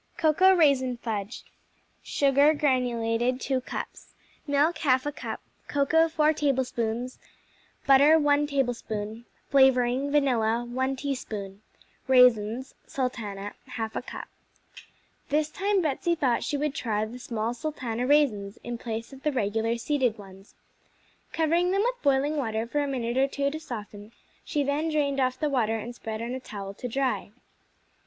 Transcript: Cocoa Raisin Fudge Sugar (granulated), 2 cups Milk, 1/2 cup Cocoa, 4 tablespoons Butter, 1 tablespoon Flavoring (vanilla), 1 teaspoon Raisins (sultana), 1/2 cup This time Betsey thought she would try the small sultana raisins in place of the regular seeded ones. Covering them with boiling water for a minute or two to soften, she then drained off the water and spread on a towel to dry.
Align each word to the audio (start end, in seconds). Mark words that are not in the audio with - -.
Cocoa 0.17 0.55
Raisin 0.55 0.97
Fudge 0.97 1.43
Sugar 2.01 2.55
(granulated), 2.55 3.39
2 3.39 3.61
cups 3.61 4.15
Milk, 4.47 4.77
1/2 4.79 5.15
cup 5.15 5.41
Cocoa, 5.67 6.09
4 6.09 6.33
tablespoons 6.33 7.19
Butter, 7.85 8.17
1 8.17 8.47
tablespoon 8.47 9.25
Flavoring 9.51 10.09
(vanilla), 10.11 10.65
1 10.65 10.95
teaspoon 10.95 11.61
Raisins 12.07 12.73
(sultana), 12.87 13.53
1/2 13.69 14.03
cup 14.07 14.27
This 15.29 15.49
time 15.51 15.83
Betsey 15.83 16.15
thought 16.15 16.43
she 16.43 16.57
would 16.57 16.73
try 16.73 17.05
the 17.05 17.19
small 17.19 17.53
sultana 17.53 18.07
raisins 18.07 18.57
in 18.63 18.79
place 18.79 19.13
of 19.13 19.21
the 19.21 19.31
regular 19.31 19.77
seeded 19.77 20.17
ones. 20.17 20.55
Covering 21.31 21.69
them 21.69 21.83
with 21.83 22.01
boiling 22.01 22.37
water 22.37 22.65
for 22.65 22.79
a 22.79 22.87
minute 22.87 23.17
or 23.17 23.27
two 23.27 23.51
to 23.51 23.59
soften, 23.59 24.13
she 24.43 24.63
then 24.63 24.89
drained 24.89 25.19
off 25.19 25.39
the 25.39 25.47
water 25.47 25.75
and 25.77 25.93
spread 25.93 26.23
on 26.23 26.33
a 26.33 26.39
towel 26.39 26.73
to 26.73 26.87
dry. 26.87 27.29